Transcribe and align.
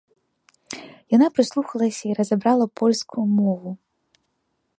Яна 1.15 1.27
прыслухалася 1.35 2.03
і 2.09 2.17
разабрала 2.21 2.65
польскую 2.83 3.25
мову. 3.39 3.71